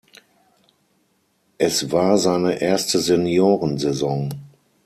[1.59, 4.31] Es war seine erste Senioren-Saison.